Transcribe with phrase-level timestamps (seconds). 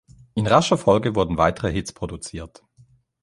[0.33, 2.63] In rascher Folge wurden weitere Hits produziert.